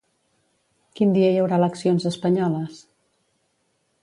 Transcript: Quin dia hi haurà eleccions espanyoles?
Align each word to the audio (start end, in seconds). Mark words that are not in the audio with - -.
Quin 0.99 1.11
dia 1.17 1.29
hi 1.33 1.37
haurà 1.41 1.59
eleccions 1.63 2.09
espanyoles? 2.13 2.81